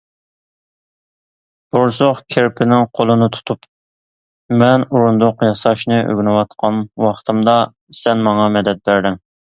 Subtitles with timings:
[1.75, 3.69] بورسۇق كىرپىنىڭ قولىنى تۇتۇپ:-
[4.63, 7.59] مەن ئورۇندۇق ياساشنى ئۆگىنىۋاتقان ۋاقتىمدا،
[8.03, 9.21] سەن ماڭا مەدەت بەردىڭ.